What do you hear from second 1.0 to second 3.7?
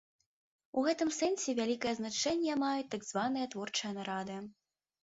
сэнсе вялікае значэнне маюць так званыя